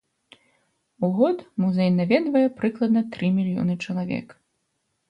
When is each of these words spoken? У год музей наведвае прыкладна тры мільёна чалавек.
У 1.07 1.09
год 1.17 1.37
музей 1.65 1.91
наведвае 1.99 2.45
прыкладна 2.63 3.01
тры 3.13 3.25
мільёна 3.39 3.73
чалавек. 3.85 4.27